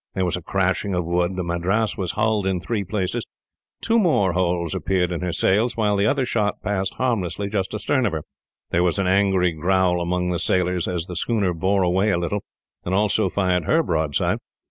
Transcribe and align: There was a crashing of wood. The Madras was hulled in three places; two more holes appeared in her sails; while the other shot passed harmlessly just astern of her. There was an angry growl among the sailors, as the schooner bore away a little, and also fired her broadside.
There 0.15 0.25
was 0.25 0.35
a 0.35 0.41
crashing 0.41 0.95
of 0.95 1.05
wood. 1.05 1.35
The 1.35 1.43
Madras 1.43 1.95
was 1.95 2.13
hulled 2.13 2.47
in 2.47 2.59
three 2.59 2.83
places; 2.83 3.23
two 3.83 3.99
more 3.99 4.33
holes 4.33 4.73
appeared 4.73 5.11
in 5.11 5.21
her 5.21 5.31
sails; 5.31 5.77
while 5.77 5.95
the 5.95 6.07
other 6.07 6.25
shot 6.25 6.63
passed 6.63 6.95
harmlessly 6.95 7.49
just 7.49 7.75
astern 7.75 8.07
of 8.07 8.13
her. 8.13 8.23
There 8.71 8.81
was 8.81 8.97
an 8.97 9.05
angry 9.05 9.51
growl 9.51 10.01
among 10.01 10.31
the 10.31 10.39
sailors, 10.39 10.87
as 10.87 11.05
the 11.05 11.15
schooner 11.15 11.53
bore 11.53 11.83
away 11.83 12.09
a 12.09 12.17
little, 12.17 12.41
and 12.83 12.95
also 12.95 13.29
fired 13.29 13.65
her 13.65 13.83
broadside. 13.83 14.39